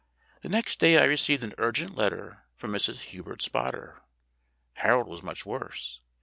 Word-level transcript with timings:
The 0.41 0.49
next 0.49 0.79
day 0.79 0.97
I 0.97 1.03
received 1.05 1.43
an 1.43 1.53
urgent 1.59 1.95
letter 1.95 2.45
from 2.55 2.71
Mrs. 2.71 3.11
Hubert 3.13 3.43
Spotter. 3.43 4.01
Harold 4.77 5.07
was 5.07 5.21
much 5.21 5.45
worse. 5.45 5.99